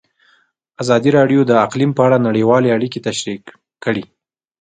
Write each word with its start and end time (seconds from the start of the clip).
ازادي 0.81 1.09
راډیو 1.17 1.41
د 1.45 1.51
اقلیم 1.65 1.91
په 1.95 2.01
اړه 2.07 2.17
نړیوالې 2.27 2.73
اړیکې 2.77 2.99
تشریح 3.07 3.39
کړي. 3.83 4.03